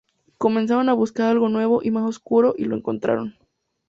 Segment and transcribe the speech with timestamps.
[0.39, 3.35] Comenzaron a buscar algo nuevo y más oscuro y lo encontraron.